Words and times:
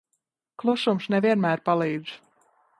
Klusums 0.63 1.09
ne 1.15 1.21
vienmēr 1.27 1.65
palīdz. 1.71 2.19